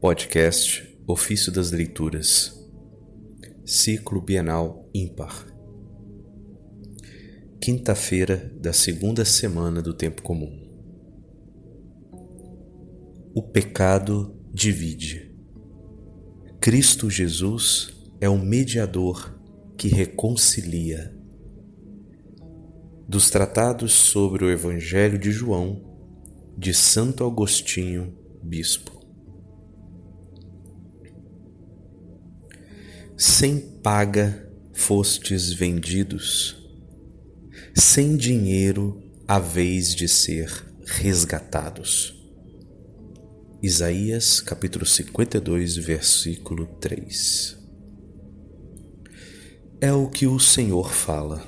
[0.00, 2.58] Podcast Ofício das Leituras
[3.66, 5.46] Ciclo Bienal Ímpar
[7.60, 10.58] Quinta-feira da segunda semana do Tempo Comum
[13.34, 15.36] O pecado divide.
[16.62, 17.92] Cristo Jesus
[18.22, 19.38] é o mediador
[19.76, 21.14] que reconcilia.
[23.06, 25.84] Dos tratados sobre o Evangelho de João,
[26.56, 28.99] de Santo Agostinho, Bispo.
[33.22, 36.56] Sem paga fostes vendidos,
[37.74, 38.98] sem dinheiro
[39.28, 40.50] haveis de ser
[40.86, 42.18] resgatados.
[43.62, 47.58] Isaías capítulo 52, versículo 3.
[49.82, 51.46] É o que o Senhor fala.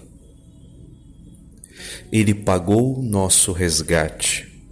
[2.12, 4.62] Ele pagou nosso resgate,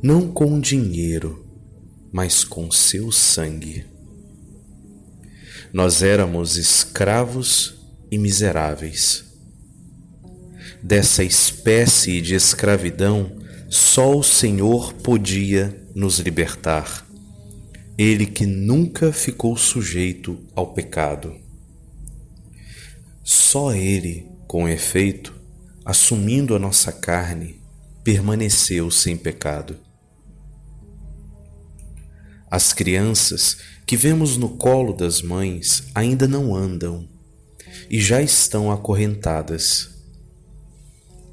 [0.00, 1.44] não com dinheiro,
[2.12, 3.95] mas com seu sangue
[5.72, 7.74] nós éramos escravos
[8.10, 9.24] e miseráveis.
[10.82, 13.36] Dessa espécie de escravidão,
[13.68, 17.06] só o Senhor podia nos libertar.
[17.98, 21.34] Ele que nunca ficou sujeito ao pecado.
[23.24, 25.34] Só Ele, com efeito,
[25.84, 27.60] assumindo a nossa carne,
[28.04, 29.78] permaneceu sem pecado.
[32.48, 37.08] As crianças que vemos no colo das mães ainda não andam
[37.88, 39.94] e já estão acorrentadas.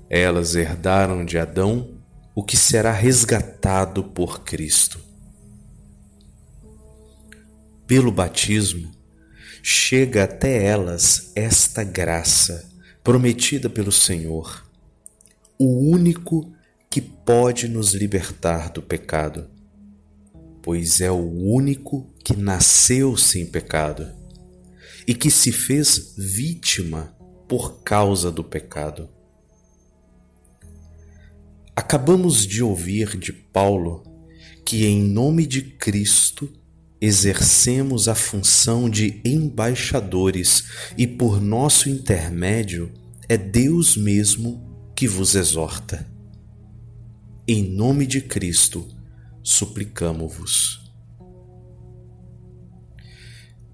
[0.08, 1.98] Elas herdaram de Adão
[2.36, 5.00] o que será resgatado por Cristo.
[7.88, 8.92] Pelo batismo,
[9.64, 12.72] chega até elas esta graça
[13.04, 14.64] prometida pelo Senhor,
[15.58, 16.54] o único
[16.90, 19.50] que pode nos libertar do pecado
[20.64, 24.08] pois é o único que nasceu sem pecado
[25.08, 27.16] e que se fez vítima
[27.48, 29.10] por causa do pecado.
[31.76, 34.04] Acabamos de ouvir de Paulo
[34.66, 36.50] que, em nome de Cristo,
[37.02, 40.64] exercemos a função de embaixadores
[40.98, 42.94] e, por nosso intermédio,
[43.28, 46.08] é Deus mesmo que vos exorta.
[47.46, 48.88] Em nome de Cristo,
[49.44, 50.83] suplicamo-vos.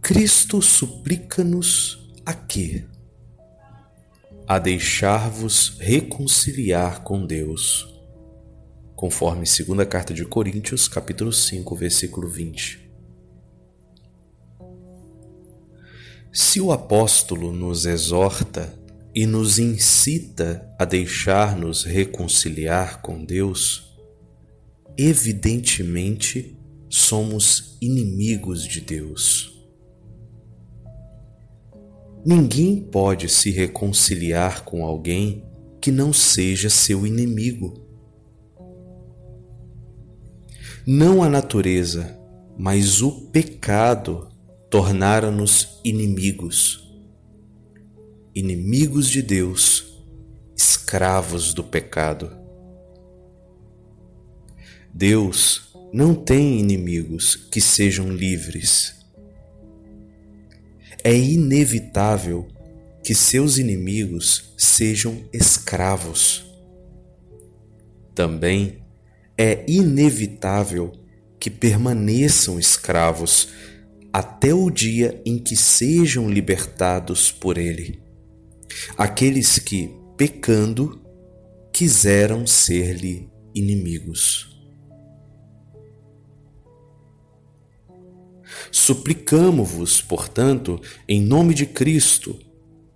[0.09, 2.83] Cristo suplica-nos a quê?
[4.47, 7.87] A deixar-vos reconciliar com Deus,
[8.95, 12.91] conforme 2 carta de Coríntios, capítulo 5, versículo 20.
[16.33, 18.73] Se o apóstolo nos exorta
[19.13, 23.95] e nos incita a deixar-nos reconciliar com Deus,
[24.97, 26.57] evidentemente
[26.89, 29.58] somos inimigos de Deus.
[32.25, 35.45] Ninguém pode se reconciliar com alguém
[35.79, 37.85] que não seja seu inimigo.
[40.85, 42.19] Não a natureza,
[42.57, 44.27] mas o pecado
[44.69, 46.85] tornaram-nos inimigos.
[48.35, 50.03] Inimigos de Deus,
[50.57, 52.37] escravos do pecado.
[54.93, 58.98] Deus não tem inimigos que sejam livres.
[61.03, 62.47] É inevitável
[63.03, 66.45] que seus inimigos sejam escravos.
[68.13, 68.83] Também
[69.37, 70.91] é inevitável
[71.39, 73.49] que permaneçam escravos
[74.11, 78.01] até o dia em que sejam libertados por Ele.
[78.97, 81.01] Aqueles que, pecando,
[81.71, 84.48] quiseram ser-lhe inimigos.
[88.71, 92.39] Suplicamo-vos, portanto, em nome de Cristo,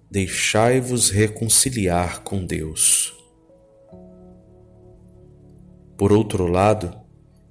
[0.09, 3.13] deixai-vos reconciliar com Deus.
[5.97, 6.95] Por outro lado,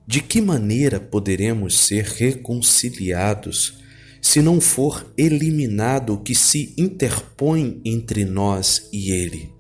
[0.06, 3.80] de que maneira poderemos ser reconciliados
[4.20, 9.52] se não for eliminado o que se interpõe entre nós e Ele?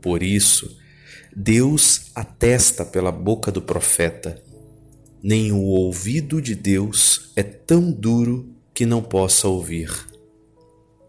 [0.00, 0.78] Por isso,
[1.34, 4.42] Deus atesta pela boca do profeta
[5.26, 9.90] nem o ouvido de Deus é tão duro que não possa ouvir.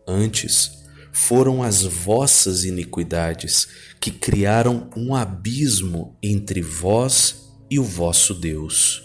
[0.08, 0.72] Antes,
[1.14, 3.68] foram as vossas iniquidades
[4.02, 9.04] que criaram um abismo entre vós e o vosso Deus.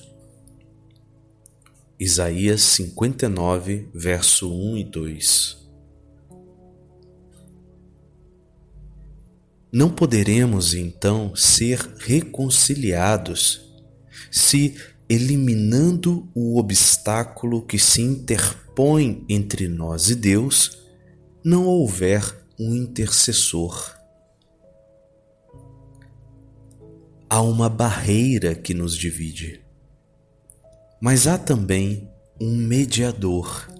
[2.00, 5.56] Isaías 59, verso 1 e 2.
[9.70, 13.70] Não poderemos então ser reconciliados
[14.30, 14.74] se
[15.12, 20.78] eliminando o obstáculo que se interpõe entre nós e Deus,
[21.44, 22.22] não houver
[22.58, 23.94] um intercessor.
[27.28, 29.60] Há uma barreira que nos divide,
[30.98, 32.10] mas há também
[32.40, 33.70] um mediador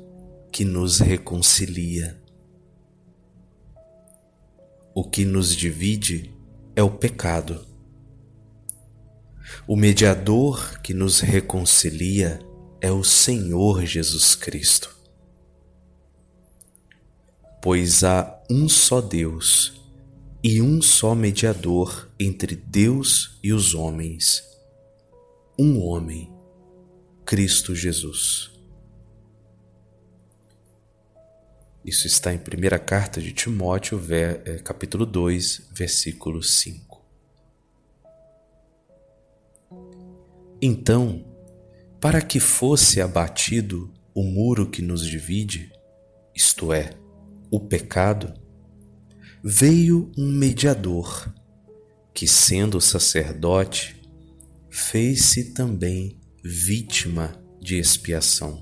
[0.52, 2.20] que nos reconcilia.
[4.94, 6.30] O que nos divide
[6.76, 7.71] é o pecado.
[9.66, 12.40] O mediador que nos reconcilia
[12.80, 14.96] é o Senhor Jesus Cristo.
[17.62, 19.80] Pois há um só Deus
[20.42, 24.42] e um só mediador entre Deus e os homens,
[25.56, 26.32] um homem,
[27.24, 28.50] Cristo Jesus.
[31.84, 36.91] Isso está em 1 carta de Timóteo, eh, capítulo 2, versículo 5.
[40.64, 41.24] Então,
[42.00, 45.72] para que fosse abatido o muro que nos divide,
[46.32, 46.90] isto é,
[47.50, 48.32] o pecado,
[49.42, 51.34] veio um mediador,
[52.14, 54.00] que, sendo sacerdote,
[54.70, 58.60] fez-se também vítima de expiação.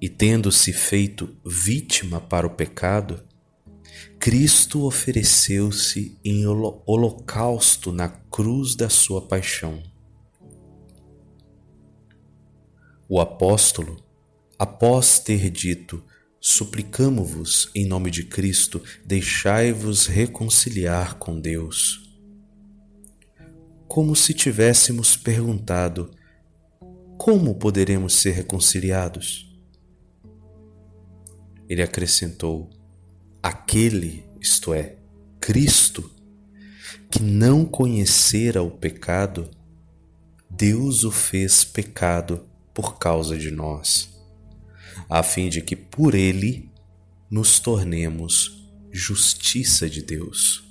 [0.00, 3.22] E tendo-se feito vítima para o pecado,
[4.20, 9.82] Cristo ofereceu-se em holocausto na cruz da sua paixão.
[13.08, 13.96] O apóstolo,
[14.58, 16.04] após ter dito:
[16.38, 22.06] Suplicamo-vos, em nome de Cristo, deixai-vos reconciliar com Deus.
[23.88, 26.10] Como se tivéssemos perguntado:
[27.16, 29.50] Como poderemos ser reconciliados?
[31.70, 32.68] ele acrescentou:
[33.42, 34.96] aquele, isto é,
[35.40, 36.10] Cristo,
[37.10, 39.50] que não conhecera o pecado,
[40.48, 44.10] Deus o fez pecado por causa de nós,
[45.08, 46.70] a fim de que por ele
[47.30, 50.64] nos tornemos justiça de Deus.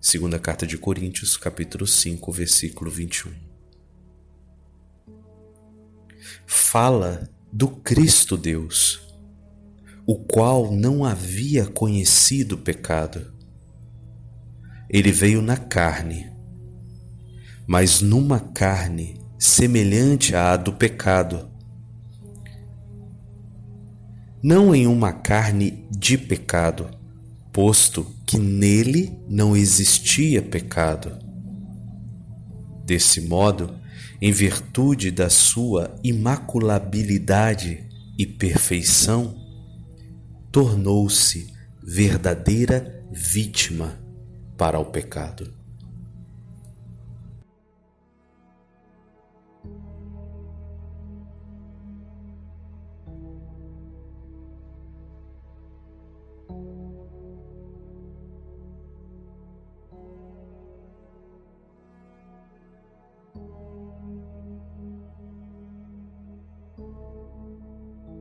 [0.00, 3.32] Segunda carta de Coríntios, capítulo 5, versículo 21.
[6.46, 9.09] Fala do Cristo Deus,
[10.06, 13.32] o qual não havia conhecido pecado.
[14.88, 16.30] Ele veio na carne,
[17.66, 21.48] mas numa carne semelhante à do pecado,
[24.42, 26.90] não em uma carne de pecado,
[27.52, 31.18] posto que nele não existia pecado.
[32.84, 33.76] Desse modo,
[34.20, 37.86] em virtude da sua imaculabilidade
[38.18, 39.39] e perfeição,
[40.50, 41.52] tornou-se
[41.82, 43.98] verdadeira vítima
[44.56, 45.59] para o pecado.